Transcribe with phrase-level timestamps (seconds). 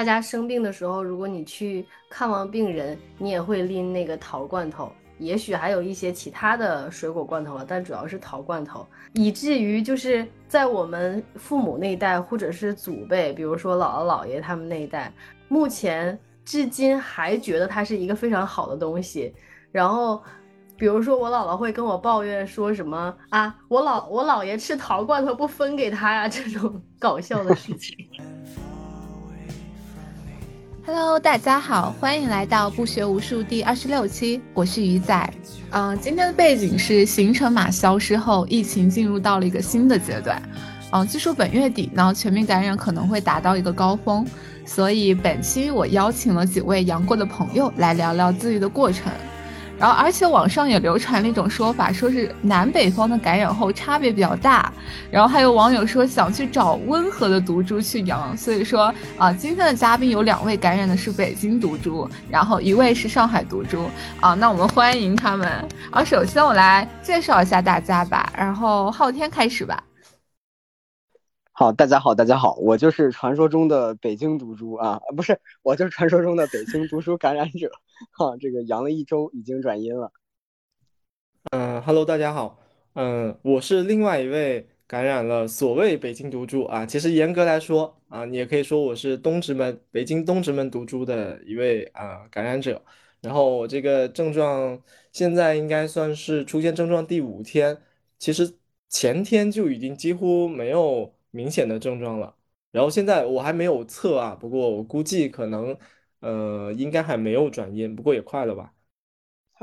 [0.00, 15.12] 大家生病的时候，如果你去看望病人，你也会拎那个桃罐头，也许还有一些其他的水果罐头了，但主要是桃罐头，以至于就是在我们父母那一代，或者是祖辈，比如说姥姥姥爷他们那一代，
[15.48, 19.34] 目前至今还觉得它是一个非常好的东西，
[19.70, 20.22] 然后。
[20.78, 23.54] 比如说，我姥姥会跟我抱怨说什么啊？
[23.68, 26.26] 我姥我姥爷吃桃罐头不分给他呀？
[26.26, 27.94] 这种搞笑的事情。
[30.92, 35.32] Hello，大家好，欢迎来到不学无术第二十六期，我是鱼仔。
[35.70, 40.42] 嗯，今天的背景是行程码消失后，疫情进入到了一个新的阶段。
[40.90, 44.26] 嗯，据说本月底呢，全民感染可能会达到一个高峰，
[44.66, 49.12] 所以本期我邀请了几位阳过的朋友来聊聊自愈的过程。
[49.80, 54.70] 然后，而且网上也流传了一种说法，说是南北方的感染后差别比较大。
[55.10, 58.36] 然后还有网友说想去找温和的毒株去阳。
[58.36, 63.88] 所以说啊，今天的嘉宾有两位感染的是北京毒株，然后一位是上海毒株
[64.20, 64.34] 啊。
[64.34, 65.48] 那我们欢迎他们。
[65.90, 68.30] 啊，首先我来介绍一下大家吧。
[68.36, 69.82] 然后昊天开始吧。
[71.52, 77.70] 好，大家好，大家好，我就是传说中的北京毒株啊，不是，我就是传说中的北京毒株感染者，
[78.12, 80.12] 哈，这个阳了一周，已经转阴了。
[81.52, 82.58] 嗯，Hello，大家好，
[82.94, 92.82] 嗯，我是另外一位感染了所谓北京毒株啊，其实严格来说啊，你也可以说我是东直门北京东直门毒株的一位啊感染者，
[93.20, 94.80] 然后我这个症状
[95.12, 97.78] 现在应该算是出现症状第五天，
[98.18, 101.14] 其实前天就已经几乎没有。
[101.32, 102.34] 明显的症状了，
[102.72, 105.78] 然后现在我还没有测啊，不过我估计可能，
[106.20, 108.72] 呃，应该还没有转阴，不过也快了吧。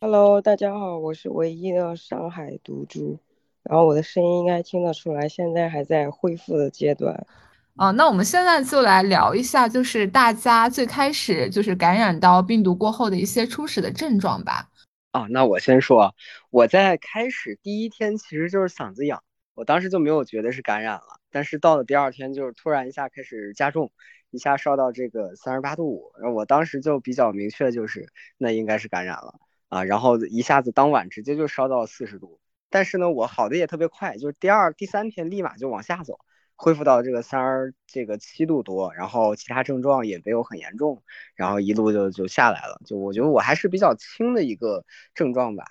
[0.02, 3.19] Hello，大家好，我是唯一的上海毒株，
[3.61, 7.27] 然后我的声音应该听得出来，现在还在恢复的阶段。
[7.75, 14.67] 啊，那我们现在就来聊一下，就是大家最开始就是感染到病毒过后的一些初始的症状吧。
[15.11, 16.16] 啊，那我先说，
[16.49, 19.21] 我在开始第一天其实就是嗓子痒，
[19.54, 21.20] 我当时就没有觉得是感染了。
[21.30, 23.92] 但是到了第二天，就是突然一下开始加重，
[24.37, 32.39] 一下烧到这个三十八度五，然后我当时就比较明确，就是那应该是感染了啊，然后一下子当晚直接就烧到四十度，
[32.70, 36.20] 但是呢，我好的也特别快，就是第二、第三天立马就往下走，
[36.55, 41.02] 恢复到这个三十这个七度多，然后其他症状也没有很严重，
[41.36, 45.65] 然后一路就就下来了，就我觉得我还是比较轻的一个症状吧。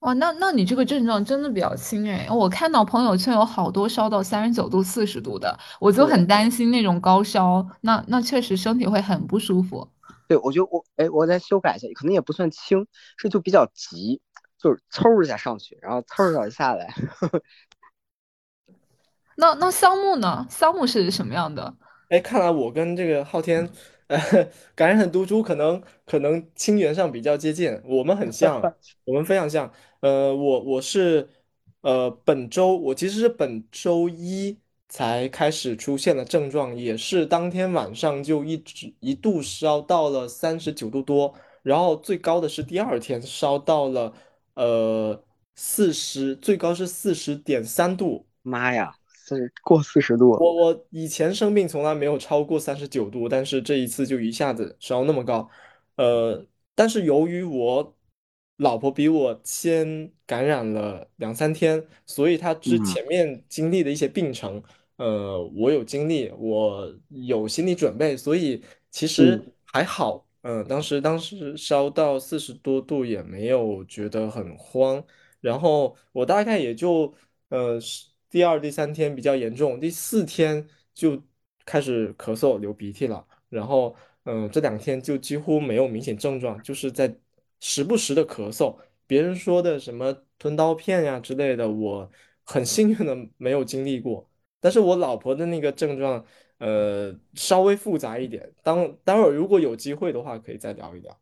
[0.00, 2.28] 哇，那那你这个症状真的比较轻哎！
[2.30, 9.88] 我看到朋友圈有好多烧到三十九度、四十度的，我就很担心那种高烧，那那确实身体会很不舒服。
[10.28, 12.86] 对，我觉得我哎，我再修改一下，可能也不算轻，
[13.16, 14.20] 是就比较急，
[14.58, 16.94] 就是嗖一下上去，然后嗖一下下来。
[19.36, 20.46] 那那香木呢？
[20.50, 21.74] 香木是什么样的？
[22.10, 23.68] 哎，看来我跟这个昊天。
[24.08, 24.16] 呃，
[24.76, 28.62] 感染毒株可能可能亲缘上比较接近，我们很像，
[29.04, 29.68] 我们非常像。
[30.06, 31.28] 呃，我我是
[31.80, 34.56] 呃本周我其实是本周一
[34.88, 41.34] 才开始出现的症状，也是当天晚上就一直一度烧到了三十九度多，
[41.64, 44.12] 然后最高的是第二天烧到了
[44.54, 45.20] 呃
[45.56, 48.94] 四十，最高是四十点三度，妈呀！
[49.28, 55.50] 是过四十度，我我以前生病从来没有超过三十九度，但是这一次就一下子烧那么高，
[55.96, 56.46] 呃，
[56.76, 57.95] 但是由于我
[58.56, 64.62] 老婆比我先感染了两三天，所以她之前面经历的一些病程，
[64.96, 75.02] 呃，我有经历，我有心理准备，所以其实还好，嗯，当时当时烧到四十多度也没有觉得很慌，
[75.40, 77.14] 然后我大概也就
[77.48, 78.06] 呃是。
[78.28, 81.22] 第二、第三天比较严重，第四天就
[81.64, 83.24] 开始咳嗽、流鼻涕了。
[83.48, 87.16] 然后，嗯，这两天就几乎没有明显症状，就是在
[87.66, 88.76] 时不时的咳嗽。
[89.08, 92.08] 别人说的什么吞刀片呀之类的，我
[92.44, 94.28] 很幸运的没有经历过。
[94.60, 96.24] 但是我老婆的那个症状，
[96.58, 98.52] 呃，稍微复杂一点。
[98.62, 101.18] 当待会儿如果有机会的话，可以再聊一聊。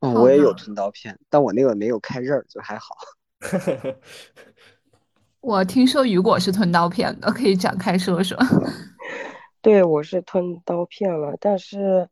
[0.00, 2.96] 嗯，我也有吞刀片，但我那个没有开刃，就还好。
[5.40, 8.36] 我听说雨果是吞刀片的，可以展开说说。
[9.62, 12.08] 对，我是吞刀片了，但是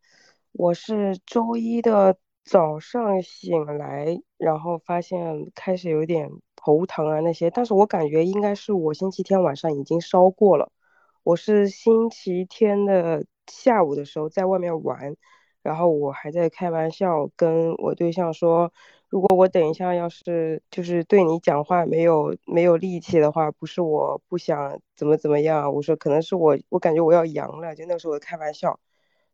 [0.52, 10.70] 我是周一的早上醒来，然后发现开始有点头疼啊那些，但是我感觉应该是我星期天晚上已经烧过了。
[11.22, 15.16] 我是星期天的下午的时候在外面玩，
[15.62, 18.72] 然后我还在开玩笑跟我对象说。
[19.08, 28.80] 如果我等一下要是就是对你讲话没有没有力气的话，不是我不想怎么怎么样，我说可能是我我感觉我要阳了，就那时候我开玩笑，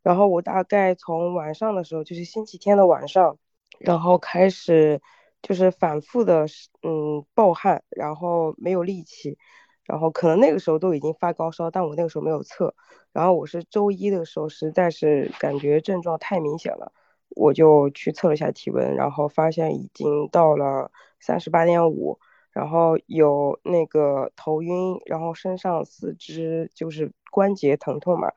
[0.02, 3.36] 然后我大概从晚上的时候，就是星期天的晚上，
[3.78, 5.00] 然后开始
[5.42, 6.46] 就是反复的
[6.82, 9.36] 嗯暴汗，然后没有力气，
[9.84, 12.74] 然后可能那个时候都已经发高烧，但我那个时候没有测。
[13.12, 16.92] 然后我是周一的时候，实在是感觉症状太明显了，
[17.30, 22.18] 我就去测了一下体温，然后发现已经到了三十八点五，
[22.52, 28.30] 然后有那个头晕，然后身上四肢就是关节疼痛嘛，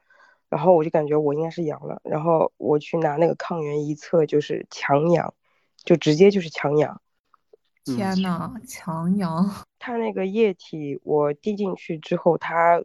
[0.54, 5.34] 然后我就感觉我应该是阳了，然后我去拿那个抗原一测就是强阳，
[5.84, 7.02] 就直接就是强阳。
[7.84, 9.50] 天呐，强阳！
[9.80, 12.84] 它那个液体我滴进去之后，它。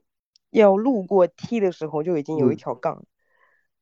[0.51, 3.05] 要路过 T 的时候就已经有一条杠，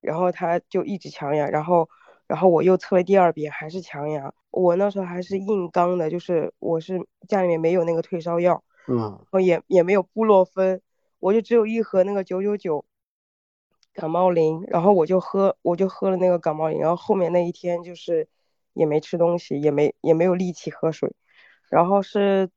[0.01, 1.89] 然后他就一直强阳，然后，
[2.27, 10.83] 然后我又测了第二遍还是强阳，我那时候还是硬刚的，就是我是家里面没有那个退烧药，嗯，然后也也没有布洛芬，
[11.21, 12.85] 我就只有一盒那个九九九
[13.97, 18.29] 感冒灵，然后我就喝，我就喝了那个感冒灵，然后后面那一天就是
[18.75, 21.13] 也没吃东西，也没也没有力气喝水，
[21.71, 22.51] 然后是。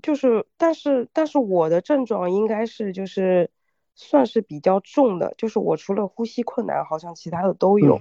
[0.00, 3.50] 就是，但是，但是我的症状应该是就是
[3.94, 8.00] 算是比较重的，就是我除了呼吸困难，好像其他的都有。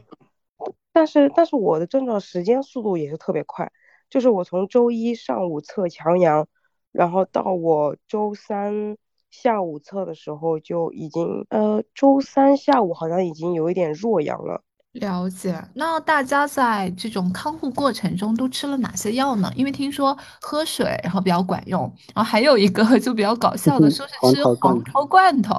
[0.93, 3.69] 但是，但是我的症状时间速度也是特别快，
[4.09, 6.47] 就是我从周一上午测强阳，
[6.93, 8.95] 然后到我周三
[9.31, 14.61] 下午测的时候就已经，呃，周三下午好像已经有一点弱阳了。
[14.91, 19.49] 了解，那大家在这种康复过程中都吃了哪些药呢？
[19.55, 21.83] 因为听说喝水然后比较管用，
[22.13, 25.55] 然后还有一个 就比较搞笑的，说是吃黄桃罐头。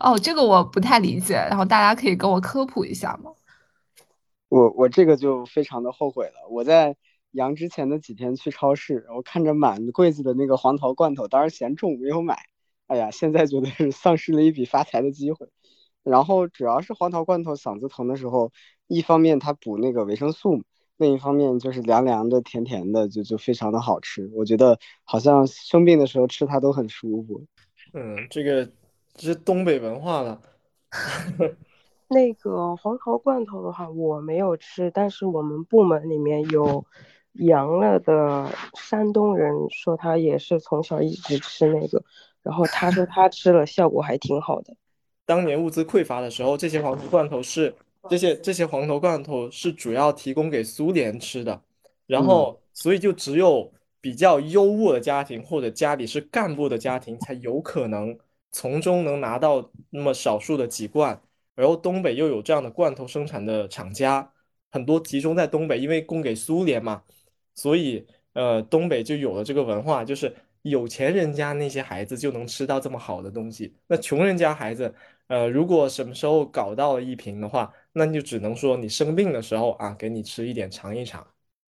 [0.00, 3.30] 哦，这个我不太理解，然后大家可以跟我科普一下吗？
[4.50, 6.46] 我我这个就非常的后悔了。
[6.50, 6.94] 我在
[7.30, 12.38] 阳之前的几天去超市，我看着满柜子的那个黄桃罐头，当时嫌重没有买。
[12.86, 15.48] 哎呀，现在觉得是丧失了一笔发财的机会。
[16.02, 18.52] 然后主要是黄桃罐头，嗓子疼的时候。
[18.86, 20.62] 一方面它补那个维生素，
[20.98, 24.30] 另一方面就是凉凉的、甜甜的，就就非常的好吃。
[24.34, 27.42] 我觉得好像生病的时候吃它都很舒服。
[27.94, 28.66] 嗯，这个
[29.14, 30.38] 这是东北文化了。
[32.08, 36.84] 那个黄桃罐头的话，我没有吃，但是我们部门里面有
[37.32, 42.04] 阳了的山东人说他也是从小一直吃那个，
[42.44, 44.72] 然后他说他吃了效果还挺好的。
[45.26, 47.74] 当年物资匮乏的时候，这些黄桃罐头是。
[48.06, 51.58] 这些这些黄头罐头是主要提供给苏联吃的，
[52.06, 58.14] 然后所以就只有比较优渥的家庭或者家里是干部的家庭才有可能
[58.52, 61.18] 从中能拿到那么少数的几罐，
[61.54, 64.30] 然后东北又有这样的罐头生产的厂家，
[64.70, 67.02] 很多集中在东北，因为供给苏联嘛，
[67.54, 74.94] 所以呃东北就有了这个文化，就是有钱人家那些孩子就能吃到这么好的东西，那穷人家孩子。
[75.26, 81.26] 呃，如果什么时候搞到了一瓶的话，那就只能说你生病的时候啊，给你吃一点尝一尝，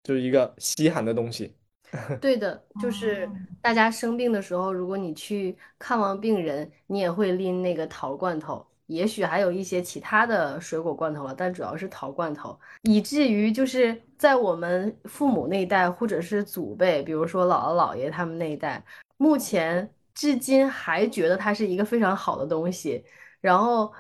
[0.02, 1.56] 就是一个稀罕的东西。
[2.20, 3.30] 对的，就是
[3.62, 18.84] 大家生病的时候，如果你去看望病人，你也会拎那个桃罐头，也许还有一些其他的水果罐头了，但主要是桃罐头，以至于就是在我们父母那一代，或者是祖辈，比如说姥姥姥爷他们那一代，
[19.18, 23.04] 目前至今还觉得它是一个非常好的东西。
[23.42, 23.92] 然后，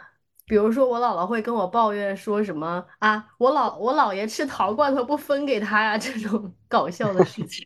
[0.46, 7.65] 比如说我姥姥会跟我抱怨说什么啊，我老我姥爷吃桃罐头不分给他呀，这种 搞笑的事情。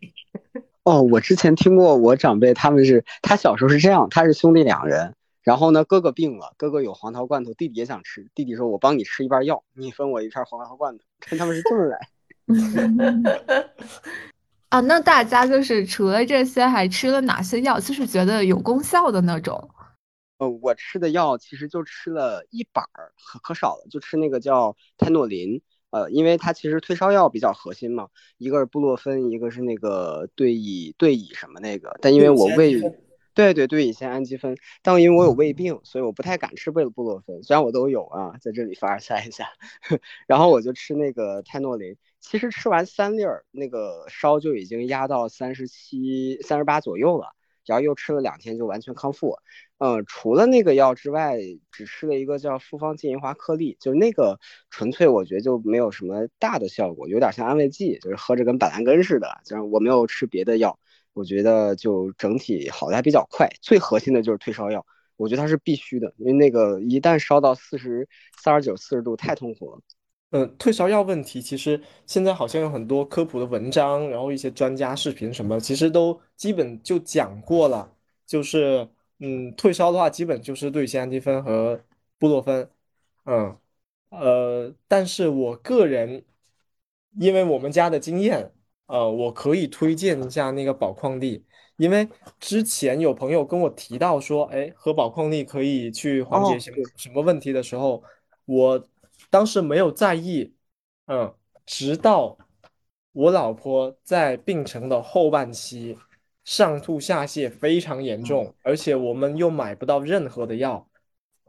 [0.83, 11.03] 哦，我之前听过我长辈他们是，他小时候是这样，他是兄弟两人，然后呢哥哥病了，哥哥有黄桃罐头，弟弟也想吃，弟弟说我帮你吃一半药，你分我一片黄桃罐头，
[11.37, 11.99] 他们是这么来。
[14.69, 17.79] 啊，那大家就是除了这些还吃了哪些药？
[17.79, 19.69] 就是觉得有功效的那种。
[20.37, 25.61] 呃，我吃的药其实就吃了一板儿，可可少了，就吃那个叫泰诺林。
[25.91, 31.97] 呃，因为它其实退烧药比较核心嘛，一个是布洛芬，一个是那个对乙对乙什么那个。
[31.99, 32.79] 但因为我胃，
[33.33, 37.41] 对对对乙酰氨基酚，但因为我有胃病，所以我不太敢吃贝布洛芬。
[37.43, 39.47] 虽然我都有啊，在这里凡尔赛一下。
[40.27, 47.35] 然后我就吃那个泰诺林，其实吃完三粒儿，那个烧就已经压到三十七、三十八左右了。
[47.65, 49.37] 然后又吃了两天，就完全康复。
[49.77, 51.37] 嗯，除了那个药之外，
[51.71, 54.39] 只吃了一个叫复方金银花颗粒，就那个
[54.71, 59.39] 纯粹我觉得就没有什么大的效果，有点像安慰剂，就是喝着跟板蓝根似的。
[59.45, 60.79] 就是我没有吃别的药，
[61.19, 63.45] 我觉得就整体好的还比较快。
[63.61, 64.85] 最核心的就是退烧药，
[65.17, 68.07] 我觉得它是必须的，因为那个一旦烧到四十
[68.41, 69.81] 三十九、四十度，太痛苦了。
[70.31, 77.93] 嗯，退烧药问题其实现在好像有很多科普的文章，然后一些专家视频什么，其实都基本就讲过了。
[78.25, 78.87] 就是
[79.19, 81.81] 嗯，退烧的话，基本就是对乙酰氨基酚和
[82.17, 82.69] 布洛芬。
[83.25, 83.57] 嗯，
[84.09, 86.23] 呃，但是我个人，
[87.19, 88.51] 因为我们家的经验，
[88.89, 91.45] 呃，我可以推荐一下那个宝矿力，
[91.77, 98.03] 因为之前有朋友跟我提到说，哎，喝宝矿力可以去缓解哦，什么，什么问题的时候，
[98.45, 98.83] 我
[99.29, 100.55] 当时没有在意，
[101.05, 101.31] 嗯，
[101.67, 102.35] 直到
[103.11, 105.95] 我老婆在病程的后半期，
[106.43, 110.89] 上吐下泻非常严嗯重，而且我们又买不到任何的药。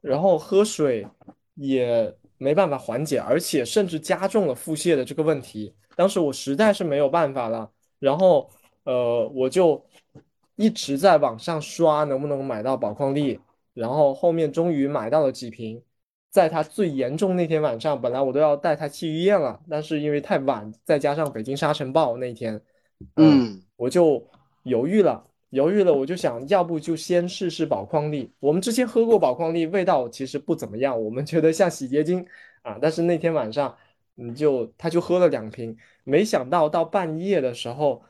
[0.03, 1.07] 然后喝水
[1.55, 5.75] 也没办法缓解，而且甚至加重了腹泻的这个问题。
[6.01, 8.49] 当时我实在是没有办法了，然后
[8.85, 9.85] 呃，我就
[10.57, 13.39] 一直在网上刷能不能买到宝矿力，
[13.75, 15.83] 然后后面终于买到了几瓶。
[16.31, 22.55] 在他最严重那天晚上，本来我都要带他去医院了，但是因为太晚，再加上北京沙尘暴那天，
[23.17, 24.27] 嗯，嗯，我就
[24.63, 25.23] 犹豫了。
[25.51, 28.33] 犹豫了，我就想要不就先试试宝矿力。
[28.41, 32.25] 我们之前喝过宝矿力，味道其实不怎么样，我们觉得像洗洁精
[32.63, 32.79] 啊。
[32.81, 33.77] 但是那天晚上，
[34.21, 38.03] 你就他就喝了两瓶，没想到到半夜的时候，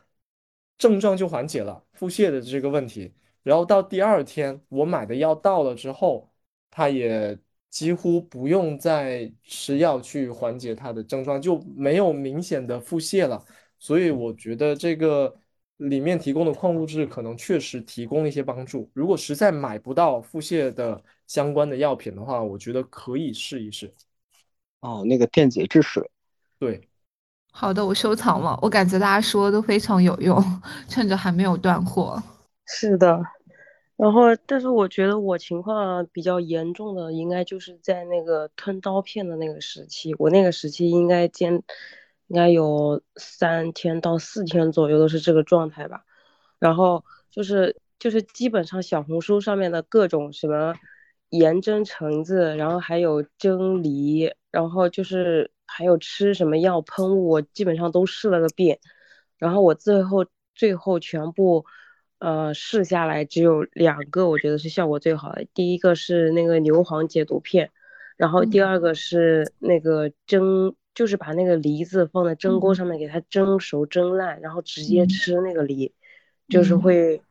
[0.77, 3.13] 症状就缓解了腹泻的这个问题。
[3.43, 6.31] 然后到第二天，我买的药到了之后，
[6.69, 7.37] 他也
[7.69, 13.43] 几乎不用再吃药去缓解他的症状，就没有明显的腹泻了。
[13.79, 15.33] 所以我觉得这个
[15.77, 18.89] 里面提供的矿物质可能确实提供了一些帮助。
[18.93, 23.91] 如果实在买不到腹泻的相关的药品的话，我觉得可以试一试。
[24.81, 26.09] 哦，那个电解质水，
[26.59, 26.87] 对，
[27.51, 28.57] 好的，我收藏了。
[28.61, 30.43] 我感觉大家说的都非常有用，
[30.87, 32.21] 趁着还没有断货。
[32.65, 33.21] 是的，
[33.95, 41.53] 然后但是我觉得我情况比较严重的，应该就是在那个吞刀片的那个时期，我那个时期应该坚，
[42.27, 46.03] 应该有三天到四天左右都是这个状态吧。
[46.57, 50.73] 然后就是就是基本上小红书上面的各种什么
[51.31, 58.79] 盐蒸橙子，然后还有蒸梨，然后就是还有吃什么药喷雾，我基本上都试了个遍。
[59.37, 61.65] 然后我最后最后全部
[62.19, 65.45] 呃试下来只有两个，我觉得是效果最好的。
[65.53, 67.71] 第一个是那个牛黄解毒片，
[68.17, 75.93] 然后第嗯二个是那个蒸，就是把那个梨子放在蒸锅嗯上面给它蒸熟蒸烂，然后直接嗯吃那个梨，
[76.49, 77.21] 就是嗯会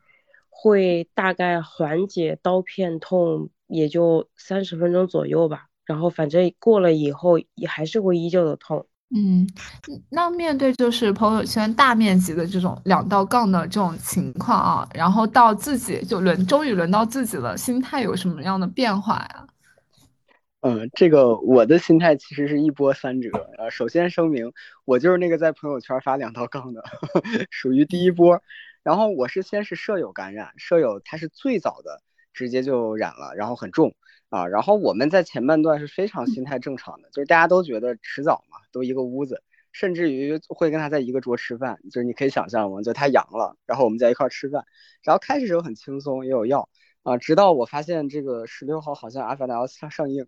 [0.49, 5.67] 会大概缓解刀片痛，也就三十分钟左右吧。
[5.87, 8.87] 然后反正过了以后也还是会依旧的痛。
[9.13, 9.45] 嗯，
[10.09, 19.47] 那面对就是朋友圈大面积的这种两道杠的这种情况啊，然后到自己就轮，终于轮到自己了，心态有什么样的变化呀？
[20.61, 23.31] 嗯，这个我的心态其实是一波三折。
[23.59, 24.53] 呃，首先声明，
[24.85, 26.85] 我就是那个在朋友圈发两道杠的，
[27.51, 28.41] 属于第一波。
[28.85, 32.01] 然后我是先是舍友感染，舍友他是最早的，
[32.33, 33.95] 直接就染了，然后很重
[34.29, 34.47] 啊。
[34.47, 42.83] 然后我们在前半段是非常心态正常的，就是大家都觉得迟早嘛，都一个屋子，甚至于会跟他在一个桌吃饭，就是你可以想象吗？
[42.83, 44.65] 就他阳了，然后我们在一块儿吃饭，
[45.03, 46.69] 然后开始时候很轻松，也有药。
[47.03, 50.27] 啊，直到我发现这个十六号好像《阿凡达》要上上映，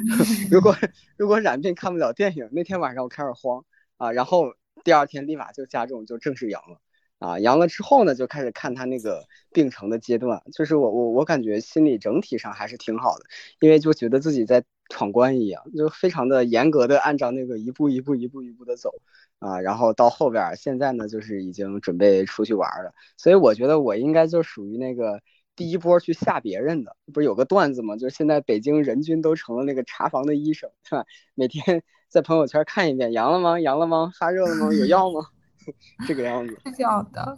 [0.50, 0.74] 如果
[1.18, 3.62] 如果染病看不了电影，那天晚上我开始慌
[3.98, 6.80] 啊，然后第二天立马就加重，就正式阳了
[7.24, 13.24] 啊，阳了之后呢，就开始看他那个病程的阶段，就是我我我感觉心理整体上还是挺好的，
[13.60, 18.90] 因为就觉得自己在闯关一样，就非常的严格的按照那个一步一步一步一步的走
[19.38, 25.20] 啊，然后到后边现在呢，就是已经准备出去玩了，所以我觉得我应该就属于那个。
[25.56, 27.96] 第一波去吓别人的，不是有个段子吗？
[27.96, 31.04] 就是现在北京人均都成了那个查房的医生，是吧？
[31.36, 33.60] 每天 在朋友圈看一遍，阳了吗？
[33.60, 34.10] 阳了吗？
[34.18, 34.74] 发热了吗？
[34.74, 35.28] 有药吗？
[36.06, 36.58] 这个样子。
[36.64, 37.36] 是这样的，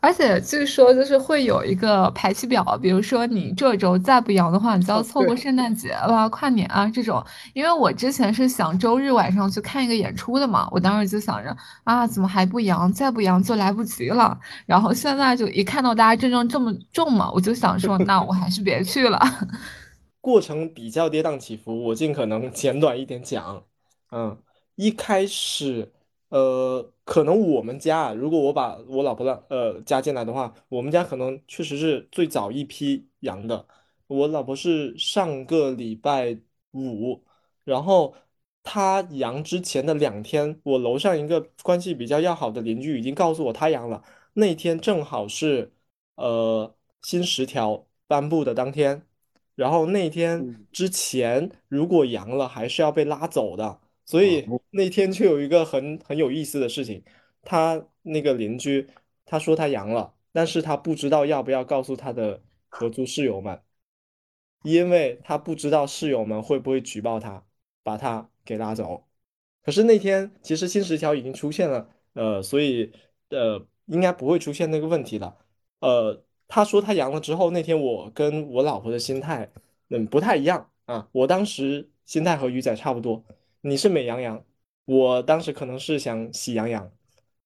[0.00, 7.22] 而且据说就是会有一个排期表，比如说你这周再不阳的话，你就要错过圣诞节了、跨年啊这种。
[7.52, 11.54] 因为我之前是想周日晚上去看一个演出的嘛，我当时就想着
[11.84, 12.90] 啊，怎么还不阳？
[12.92, 14.38] 再不阳就来不及了。
[14.64, 19.20] 然后现在就一看到大家症状这么重嘛，我就想说，那我还是别去了。
[20.22, 23.62] 过程比较跌宕起伏，我尽可能简短一点讲。
[24.10, 24.38] 嗯，
[24.76, 25.92] 一开始，
[26.34, 33.64] 呃，可能我们家啊，如果我把我老婆的呃加进来的话，我们家可能确实是最早一批阳的。
[34.08, 36.36] 我老婆是上个礼拜
[36.72, 37.24] 五，
[37.62, 38.16] 然后
[38.64, 44.02] 她阳之前的两天，我楼上一个关系比较要好的邻居已经告诉我她阳了。
[44.32, 45.72] 那天正好是
[46.16, 49.06] 呃新十条颁布的当天。
[49.54, 53.80] 然后那天嗯之前如果阳了，还是要被拉走的。
[54.04, 57.02] 所以哦那天就有一个很很有意思的事情，
[57.42, 58.88] 他那个邻居
[59.24, 63.60] 他说他阳了，但是他不知道要不要告诉他的合租室友们，
[64.62, 67.44] 因为他不知道室友们会不会举报他。
[67.84, 69.06] 把他给拉走。
[69.62, 72.90] 可是那天其实新十条已经出现了，呃，所以
[73.28, 75.36] 呃应该不会出现那个问题了。
[75.80, 79.52] 呃，他说他阳了之后，那天我跟我老婆的心态
[79.90, 81.06] 嗯不太一样啊。
[81.12, 83.22] 我当时心态和鱼仔差不多，
[83.60, 84.42] 你是美羊羊，
[84.84, 86.90] 我当时可能是想喜羊羊，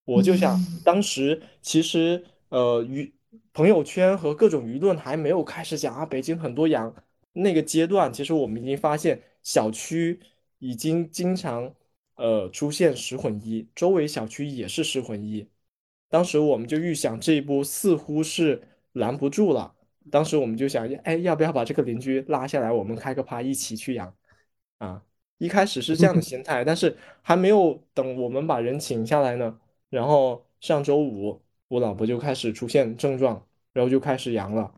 [0.04, 3.12] 我就想当时其实呃舆
[3.52, 6.95] 朋友圈和各种舆论还没有开始讲啊，北京很多羊
[7.33, 10.21] 那个阶段，其实我们已经发现小区
[10.59, 11.75] 已经经常。
[12.21, 15.49] 呃，出现十混一，周围小区也是十混一。
[16.09, 18.61] 当时我们就预想这一波似乎是
[18.95, 19.73] 拦不住了。
[20.11, 24.12] 当时我们就想，哎，要不要把这个邻居拉下来，我们开个趴一起去养？
[24.78, 25.00] 啊，
[25.38, 29.59] 一开始是这样的心态，但是还没有等我们把人请下来呢，
[29.90, 34.75] 然后上周五我老婆就开始出现症状，然后就开始阳了。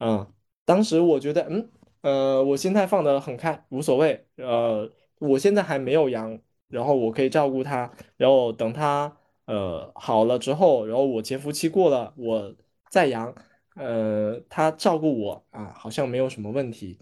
[0.00, 0.26] 嗯，
[0.64, 1.70] 当时我觉得，嗯，
[2.02, 4.26] 呃，我心态放得很开，无所谓。
[4.36, 6.38] 呃，我现在还没有阳。
[6.68, 12.54] 然后我可以照顾她，然后等她呃好了之后，然后我潜伏期过了，我
[12.90, 13.34] 再阳，
[13.74, 16.98] 呃，她照顾我啊，好像没有什么问题。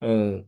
[0.00, 0.44] 嗯，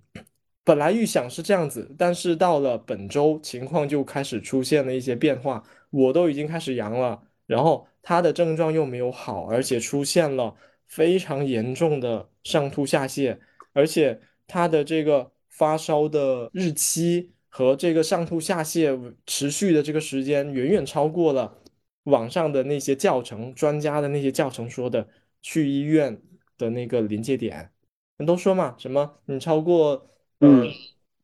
[0.67, 5.63] 本来预想是这样子，但是到了本周，情况就开始出现了一些变化。
[5.91, 10.57] 我都已经开始阳了，然后他的症状又没有好，而且出现了
[10.89, 13.39] 非常严重的上吐下泻，
[13.73, 17.33] 而且他的这个发烧的日期。
[17.49, 21.57] 和这个上吐下泻持续的这个时间，远远超过了
[22.03, 25.09] 网上的那些教程、专家的那些教程说的
[25.41, 26.21] 去医院
[26.59, 27.71] 的那个临界点。
[28.19, 30.07] 人都说嘛，什么你超过
[30.41, 30.71] 嗯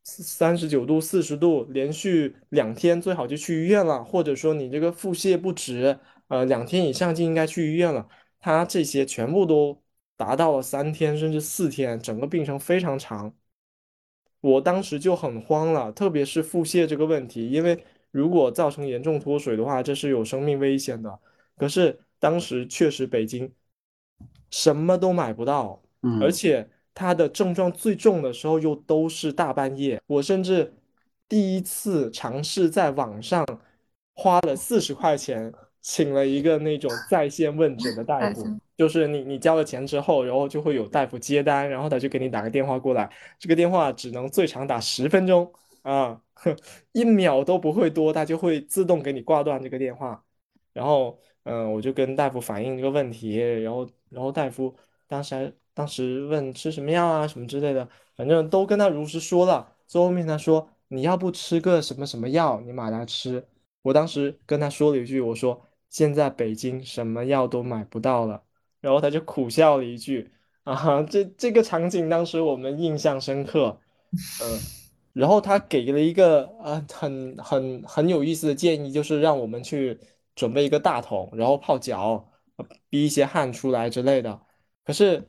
[0.04, 8.08] 三十九度、四十度，连续两天最好就去医院了，或者说你这个腹泻不止，呃两天以上就应该去医院了。
[8.40, 9.80] 他这些全部都
[10.16, 13.34] 达到了三天甚至四天，整个病程非常长。
[14.40, 21.20] 我当时就很慌了，特别是腹泻这个问题，因为如果造成严重脱水的话，这是有生命危险的。
[21.56, 23.52] 可是当时确实北京
[24.50, 25.80] 什么都买不到，
[26.20, 30.00] 而且他的症状最重的时候又都是大半夜。
[30.06, 30.72] 我甚至
[31.28, 33.46] 第一次尝试在网上
[34.14, 35.52] 花了四十块钱。
[35.84, 45.52] 请了一个那种在线问诊的大夫，就是你你交了钱之后，然后就会有大夫接单，然后他就给你打个电话过来，这个电话只能最长打十分钟
[45.82, 46.22] 啊，
[46.92, 50.24] 一秒都不会多，他就会自动给你挂断这个电话。
[50.72, 54.72] 然后嗯，我就跟大夫反映这个问题，然后然后大夫
[55.08, 59.74] 当时还当时问吃什么药啊什么之类的，反正都跟他如实说了。
[59.86, 63.46] 最后面他说你要不吃个什么什么药，你买来吃。
[63.82, 65.62] 我当时跟他说了一句，我说。
[65.92, 68.42] 现在北京什么药都买不到了，
[68.80, 70.32] 然后他就苦笑了一句
[70.64, 73.78] ：“啊，这这个场景当时我们印象深刻。”
[74.42, 74.58] 嗯，
[75.12, 80.00] 然后他给了一个呃很很很有意思的建议，就是让我们去
[80.34, 82.26] 准备一个大桶，然后泡脚，
[82.88, 84.40] 逼一些汗出来之类的。
[84.86, 85.28] 可是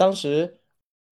[0.00, 0.58] 当时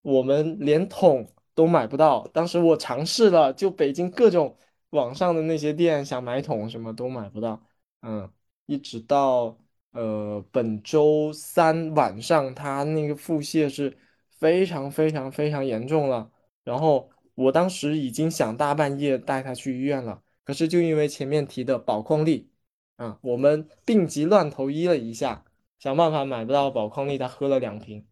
[0.03, 4.57] 我们连桶都买不到，当时我尝试了，就北京各种
[4.91, 7.63] 网上的那些店想买桶什么都买不到。
[8.03, 8.31] 嗯。
[8.71, 9.59] 一直到
[9.93, 13.97] 呃本周三晚上，他那个腹泻是
[14.31, 16.31] 非常非常非常严重了。
[16.65, 22.51] 然后我当时已经想大半夜带他去医院了，可是就因为前面提的保矿力
[22.97, 25.47] 啊，我们病急乱投医了一下，
[25.79, 28.05] 想办法买不到宝矿力，他喝了两瓶，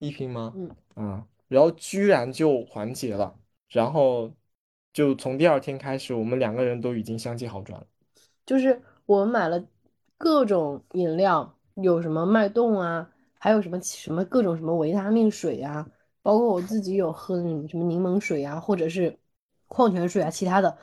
[0.00, 0.52] 一瓶吗？
[0.56, 3.34] 嗯啊，然后居然就缓解了，
[3.68, 4.32] 然后
[4.92, 7.86] 就从第二天开始，我们两个人都已经相继好转了，
[8.44, 8.82] 就是。
[9.06, 9.66] 我们买了
[10.16, 15.84] 各种饮料，有什么脉动啊，还有什么什么各种什么维他命水啊，
[16.22, 17.34] 包括我自己有喝
[17.66, 19.18] 什么柠檬水啊，或者是
[19.66, 20.78] 矿泉水啊，其他的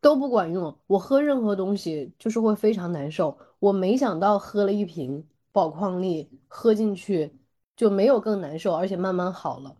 [0.00, 0.74] 都不管用。
[0.86, 3.36] 我喝任何东西就是会非常难受。
[3.58, 7.30] 我没想到喝了一瓶宝矿力，喝进去
[7.76, 9.76] 就没有更难受，而且慢慢好了。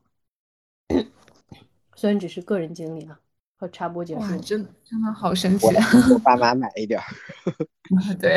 [1.95, 3.19] 虽然只是个人经历啊。
[3.59, 4.21] 和，插播结束。
[4.21, 5.67] 哇，真真的好神奇！
[6.13, 7.07] 我爸妈买一点儿。
[8.21, 8.37] 对。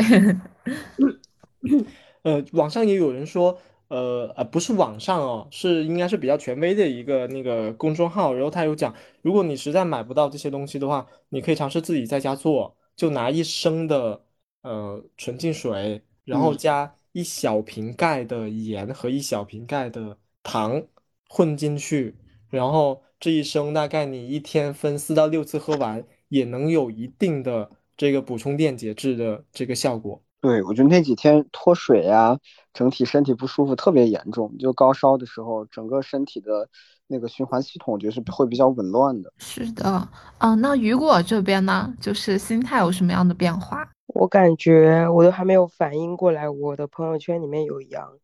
[2.24, 14.22] 呃，网上也有人说，呃呃，不是网上哦，是应该是比较权威的一个那个公众号，然后他有讲，如果你实在买不到这些东西的话，你可以尝试自己在家做，就拿一升的
[14.62, 20.84] 呃纯净水，然后加一小瓶盖的盐和一小瓶盖的糖
[21.28, 22.16] 混进去，
[22.50, 23.02] 然后。
[23.22, 30.22] 这一升大概你一天分四到六次喝完，也能有一定的这个补充电解质的这个效果。
[30.40, 32.40] 对，我觉得那几天脱水呀，
[32.72, 34.58] 整体身体不舒服特别严重。
[34.58, 36.70] 就高烧的时候，整个身体的
[37.08, 39.34] 那个循环系统，就是会比较紊乱的。
[39.38, 43.86] 是的，嗯，那雨果这边呢，就是心态有什么样的变化？
[44.14, 48.18] 我感觉我都还没有反应过来，我的朋友圈里面有阳，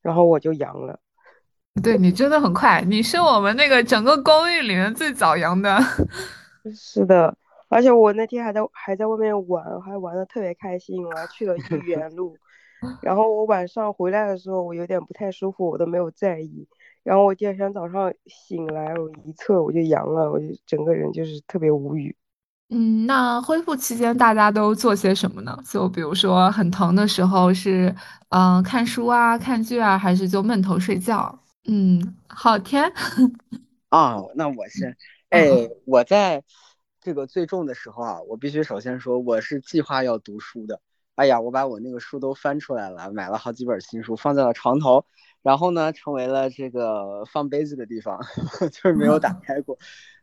[0.00, 1.00] 然后我就阳了。
[1.82, 5.78] 对你真的很快，你是我们那个整个公寓里面最早阳的。
[6.74, 7.36] 是的。
[7.68, 12.36] 而且我那天还在还在外面玩，还玩的特别开心，我还去了愚园路。
[13.00, 16.68] 然后我晚上回来的时候，我有点不太舒服，我都没有在意。
[17.02, 22.14] 然后我第二天早上醒来，我一测我就阳了，我就整个人就是特别无语。
[22.72, 25.56] 嗯，那恢复期间大家都做些什么呢？
[25.68, 27.94] 就比如说很疼的时候是
[28.30, 31.38] 嗯看书啊、看剧啊，还是就闷头睡觉？
[31.66, 32.90] 嗯，好天。
[33.90, 34.96] 啊， 那我先，
[35.30, 35.48] 哎，
[35.84, 36.42] 我在。
[37.04, 40.80] 这个最重的时候啊，我必须首先说，我是计划要读书的。
[41.16, 45.04] 哎呀，我把我那个书都翻出来了，买了好几本新书，放在了床头，
[45.42, 48.20] 然后呢，成为了这个放杯子的地方，
[48.70, 49.76] 就是没有打开过。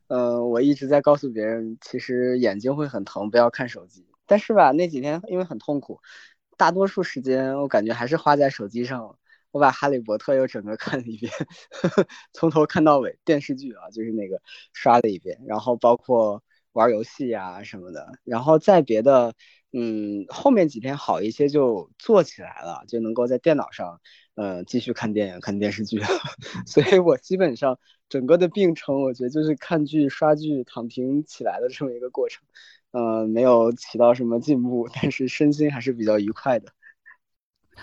[0.10, 4.06] 嗯，我一直在告诉别人，其实眼睛会很疼，不要看手机。
[4.26, 6.00] 但是吧，那几天因为很痛苦，
[6.58, 9.15] 大多数时间我感觉还是花在手机上了。
[9.52, 11.32] 我把《哈利波特》又整个看了一遍，
[12.34, 14.41] 从头看到尾，电视剧啊，就是那个
[14.74, 16.43] 刷了一遍，然后包括。
[16.74, 19.34] 玩游戏呀什么的，然后再别的，
[19.74, 24.00] 嗯，后面几天好一些就做起来了，就能够在电脑上，
[24.39, 25.99] 呃，继续看电影、看电视剧。
[26.65, 32.41] 所以我基本上整个的病程，我觉得就是看剧、刷剧、躺平起来的这么一个过程，
[32.91, 36.71] 呃，没有起到什么进步，但是身心还是比较愉快的。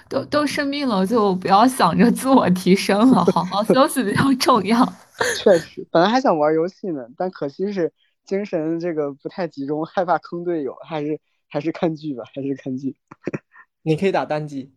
[0.09, 4.83] 都都生病了，就不要想着自我提升了，好好休息比较重要。
[5.37, 7.93] 确实，本来还想玩游戏呢，但可惜是。
[8.27, 12.97] 精神这个不太集中，害怕坑队友，还是还是看剧吧，还是看剧。
[13.83, 14.73] 你可以打单机，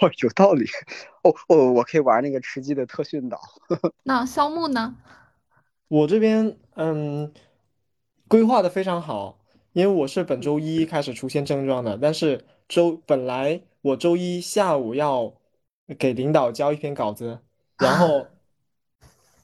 [0.00, 0.66] 哦，有道理。
[1.22, 3.40] 哦哦，我可以玩那个吃鸡的特训岛。
[4.04, 4.96] 那肖木呢？
[5.88, 7.32] 我这边嗯，
[8.28, 9.38] 规划的非常好，
[9.72, 15.32] 因为我是本周一开始出现症状的，但是周本来我周一下午要
[15.98, 17.40] 给领导交一篇稿子，
[17.78, 18.26] 然后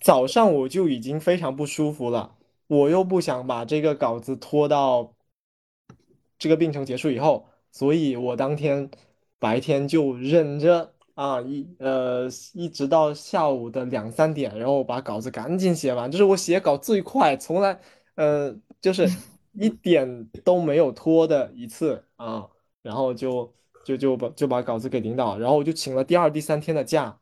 [0.01, 2.37] 早上我就已经非常不舒服了。
[2.67, 5.15] 我又不想把这个稿子拖到
[6.39, 8.91] 这个病程结束以后，所以我当天
[9.45, 17.79] 白天就忍着啊，一呃一直到下午的两三点，然后把稿子赶紧写完，这是我写稿最快，从来
[18.15, 19.07] 呃就是
[19.53, 22.49] 一点都没有拖的一次啊，
[22.83, 23.53] 然后就
[23.85, 27.21] 就就把就把稿子给领导，然后我就请了第二、第三天的假，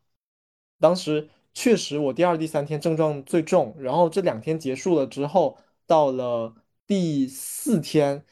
[0.79, 1.29] 当时。
[1.55, 6.55] 确实，我第二、第三天症状最重，然后这两天结束了之后，到了
[6.87, 8.25] 第四天，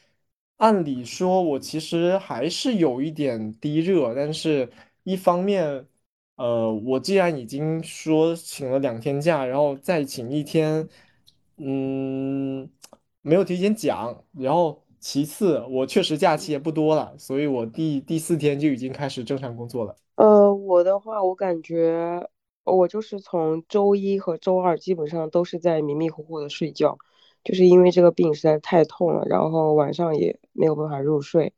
[0.60, 4.70] 按理说我其实还是有一点低热，但是
[5.04, 5.86] 一方面，
[6.36, 10.86] 呃，我既然已经说请了两天假，然后再请一天，
[11.56, 12.68] 嗯，
[13.22, 19.96] 没有提前讲，然后其次，我确实假期也不多了，所以我第第四天就已经开始正常工作了。
[20.16, 22.28] 呃，我的话，我感觉。
[22.62, 26.98] 我就是从周一和周二基本上都是在迷迷糊糊的睡觉，
[27.44, 31.54] 就是因为这个病实在太痛了，然后晚上也没有办法入睡，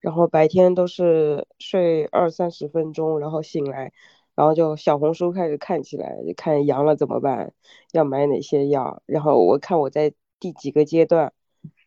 [0.00, 3.92] 然后白天都是睡二三十分钟，然后醒来，
[4.34, 7.54] 然后就小红书开始看起来，看阳了怎么办，
[7.92, 11.32] 要买哪些药，然后我看我在第几个阶段，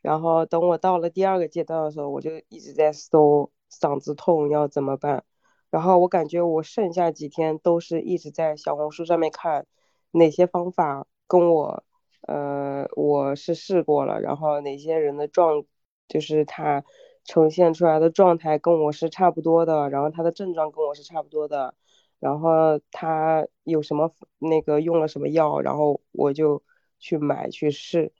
[0.02, 5.23] 然后等我到了第二个阶段的时候，我就一直在搜嗓子痛要怎么办。
[5.69, 9.67] 然后我感觉我剩下几天都是一直在小红书上面看
[10.12, 11.84] 哪些方法跟我，
[12.21, 12.57] 呃，
[12.96, 15.63] 我是试过了，然后哪些人的状，
[16.08, 16.84] 就是他
[17.24, 21.76] 呈现出来的状态跟我是差不多的，然后他的症状跟我是差不多的，
[22.20, 26.63] 然后他有什么那个用了什么药，然后我就
[27.00, 28.12] 去买去试，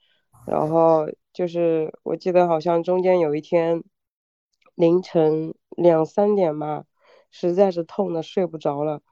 [0.46, 3.82] 然后就是我记得好像中间有一天
[4.74, 6.84] 凌晨两三点嘛。
[7.30, 9.02] 实在是痛的睡不着了，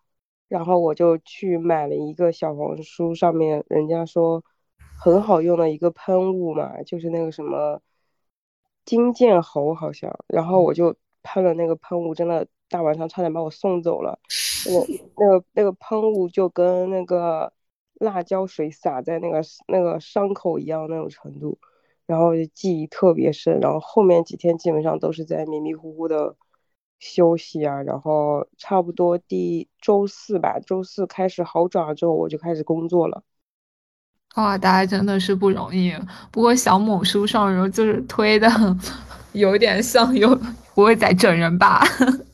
[0.49, 4.43] 然后我就去买了一个小红书上面人家说
[4.99, 7.81] 很好用的一个喷雾嘛，就是那个什么
[8.85, 14.19] 金剑猴好像，然后我就喷了那个喷雾，真的大晚上差点把我送走了。
[14.71, 17.53] 我 那个那个喷雾就跟那个
[17.95, 21.59] 辣椒水洒在那个那个伤口一样那种程度，
[22.07, 26.37] 然后记忆特别深，然后后面几天基本上都是在迷迷糊糊的。
[26.99, 33.23] 休息啊，然后差不多第周四吧，周四开始好转了之后，我就开始工作了。
[34.37, 35.95] 哇，大家真的是不容易。
[36.31, 38.49] 不过小某书上就是推的
[39.33, 40.35] 有点像有
[40.75, 41.83] 不会在整人吧？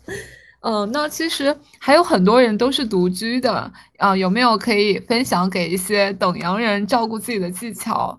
[0.63, 8.19] 嗯，那其实还有很多人都是独居的啊，有没有可以分享给一些等阳人照顾自己的技巧？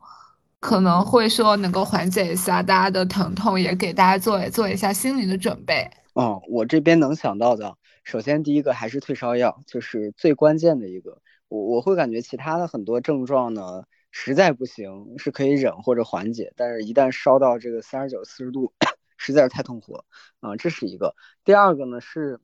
[0.60, 5.90] 可能会说能够缓解一下大家的疼痛，也给大家做做一下心理的准备。
[6.14, 11.18] 哦，我这边能想到的，首先第一个还是退烧药，就是最关键的一个。
[11.54, 18.74] 我我会感觉其他的很多症状呢，实在不行是可以忍或者缓解，但是一旦烧到这个三十九四十度，
[19.18, 20.04] 实在是太痛苦了
[20.40, 21.16] 啊，这是一个。
[21.44, 22.40] 第二个呢是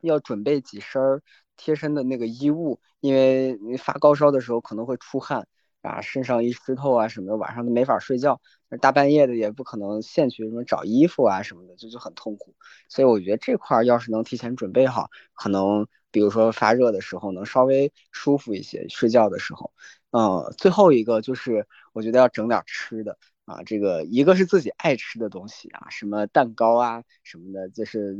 [0.00, 1.22] 要准备几身儿
[1.58, 5.46] 贴身的那个衣物，因为你发高烧的时候可能会出汗。
[5.80, 8.40] 啊，身上一湿透啊什么的，晚上都没法睡觉。
[8.80, 12.54] 大半夜的也不可能现去什么找衣服啊什么的，就就很痛苦。
[12.88, 19.72] 所以我觉得这块要是能提前准备好，可能比如说发热的时候能稍微舒服一些，睡觉的时候。
[20.10, 23.18] 嗯，最后一个就是我觉得要整点吃的。
[23.48, 28.14] 啊，这个一个是自己爱吃的东西啊，什么蛋糕啊什么的，就是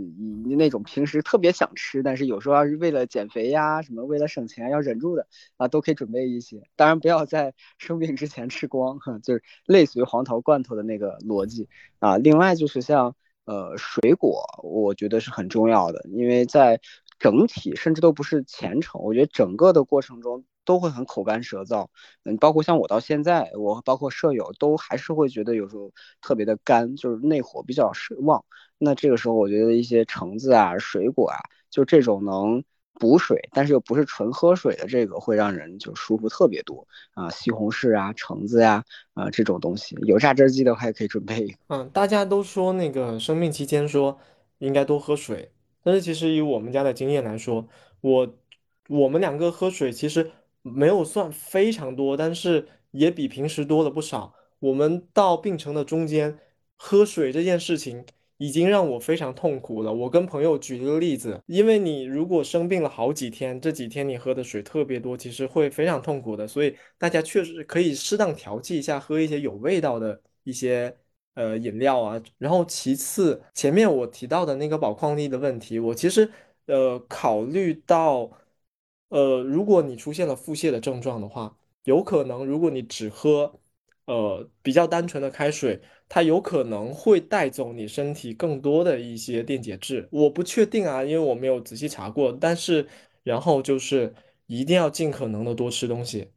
[0.57, 5.27] 那种平时特别想吃，但是有时候要是为了减肥呀，什么为了省钱要忍住的
[5.59, 6.63] 啊，都可以准备一些。
[6.77, 12.17] 当然不要在 生病之前吃光，哈，就是类似于黄桃罐头的那个逻辑啊。
[12.17, 16.81] 另外就是像呃水果，我觉得是很重要的，因为在
[17.19, 20.45] 整体甚至都不是前程，我觉得整个的过程中。
[20.69, 21.87] 都会很口干舌燥，
[22.25, 28.45] 嗯，包括像我到现在，我包括舍友都还是会觉得有时候特别的干，就是内火比较旺。
[28.77, 31.39] 那这个时候，我觉得一些橙子啊、水果啊，
[31.71, 37.31] 就这种能补水，但是又不是纯喝水的，这个会让人就舒服特别多啊。
[37.31, 41.59] 西红柿啊、橙子呀啊这种东西，有榨汁机的话也可以准备一个。
[41.69, 44.19] 嗯，大家都说那个生病期间说
[44.59, 45.51] 应该多喝水，
[45.89, 47.67] 但是其实以我们家的经验来说，
[48.01, 48.35] 我
[48.89, 50.31] 我们两个喝水其实。
[50.63, 54.35] 没有算非常多，但是也比平时多了不少。
[54.59, 56.37] 我们到病程的中间，
[56.77, 58.05] 喝水这件事情
[58.37, 59.91] 已经让我非常痛苦了。
[59.95, 66.47] 我跟朋友举了个例子，因为你如果生病了好几天，这几天你喝的水特别多，其实会非常痛苦的。
[66.47, 70.95] 所以大家确实可以适当调剂一下，喝一些有味道的一些
[71.39, 72.21] 呃饮料啊。
[72.39, 76.31] 然后其次，前面我提到的那个宝矿力的问题，我其实
[76.67, 78.31] 呃考虑到。
[79.11, 83.59] 呃，如果你出现了腹泻的症状的话，有可能如果你只喝，
[84.05, 90.07] 呃，比较单纯的开水，它有可能会带走你身体更多的一些电解质。
[90.13, 92.31] 我不确定啊，因为我没有仔细查过。
[92.39, 92.87] 但是，
[93.23, 94.15] 然后就是
[94.47, 96.31] 一定要尽可能的多吃东西。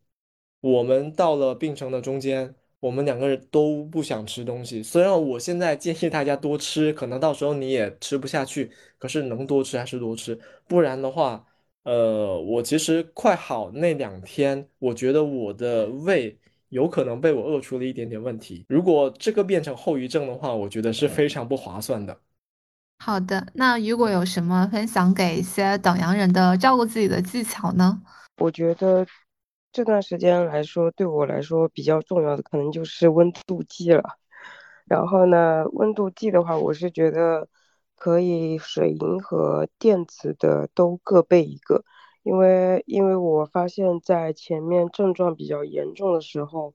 [0.62, 4.84] 我们到了病程的中间，我们两个人都不想吃东西。
[4.84, 11.46] 虽然我现在建议大家多吃，可能到时候你也吃不下去，可是能多吃还是多吃，不然的话。
[11.84, 16.38] 呃，我其实快好那两天，我觉得我的胃
[16.70, 18.64] 有可能被我饿出了一点点问题。
[18.70, 22.16] 如果这个变成后遗症的话，我觉得是非常不划算的。
[23.00, 28.00] 好的，那如果有什么分享给一些等阳人的照顾自己的技巧呢？
[28.38, 29.04] 我觉得
[29.72, 34.04] 这段时间来说，对我来说比较重要的可能就是温度计了。
[34.86, 37.48] 然后呢，温度计的话，我是觉得。
[38.04, 41.86] 可以水银和电子的都各备一个，
[42.24, 46.74] 因为因为我发现，在前面症状比较严重的时候，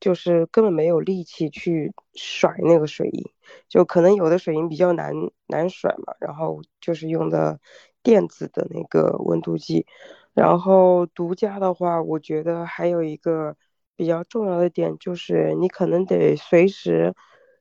[0.00, 3.22] 就是根本没有力气去甩那个水银，
[3.68, 5.12] 就可能有的水银比较难
[5.46, 7.60] 难甩嘛，然后就是用的
[8.02, 9.84] 电子的那个温度计，
[10.34, 13.56] 然后独家的话，我觉得还有一个
[13.96, 17.14] 比较重要的点就是你可能得随时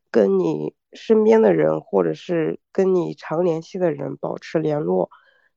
[0.09, 0.73] 跟你。
[0.93, 5.09] 身边的人，或者是跟你常联系的人保持联络。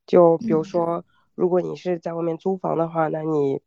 [0.06, 3.60] 就比如说，如果你是在外面租房的话，那你，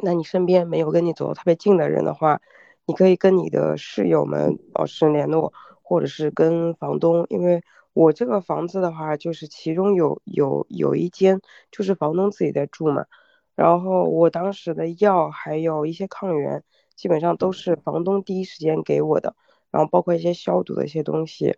[0.00, 2.40] 那你身边没有跟你走得特别近的人的话，
[2.86, 5.52] 你可以跟你的室友们保持联络，
[5.82, 7.26] 或者是跟房东。
[7.30, 7.60] 因为
[7.96, 13.06] 我这个房子的话，就是其中有有有一间就是房东自己在住嘛，
[13.54, 16.62] 然后我当时的药还有一些抗原，
[16.94, 19.34] 基本上都是房东第一时间给我的。
[19.70, 21.56] 然后包括一些消毒的一些东西，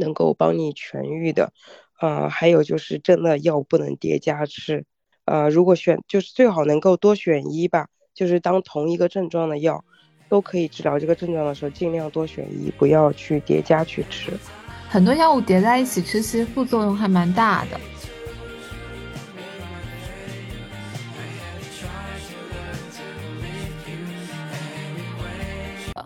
[0.00, 1.52] 能够帮你痊愈的，
[2.00, 4.86] 呃，还有就是真的药不能叠加吃，
[5.26, 9.84] 呃，如果选就是最好能够多选一吧，就是当同一个症状的药
[10.30, 14.32] 都可以治疗这个症状的时候，尽量多选一，不要去叠加去吃。
[14.90, 17.78] 很多药物叠在一起吃，其实副作用还蛮大的。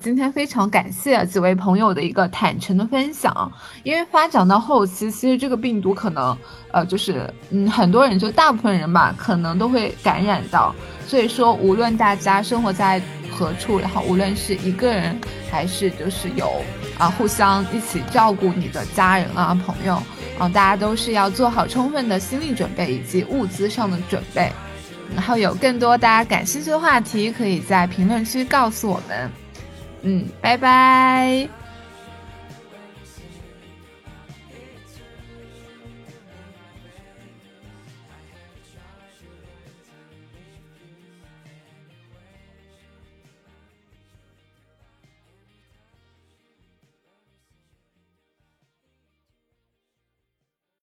[0.00, 3.52] 今天非常感谢几位朋友的一个坦诚的分享，
[3.84, 6.36] 因为发展到后期，其实这个病毒可能，
[6.72, 10.74] 呃，就是，嗯，很多人就大部分人吧，可能都会感染到。
[11.06, 15.16] 所以说，无论大家生活在何处，然后无论是一个人
[15.48, 16.50] 还是就是有
[16.98, 19.94] 啊互相一起照顾你的家人啊朋友
[20.38, 24.50] 啊，大家都是要做好充分的心理准备以及物资上的准备。
[25.14, 29.30] 然后有更多大家感兴趣的话题，可以在评论区告诉我们。
[30.02, 31.61] 嗯，拜拜。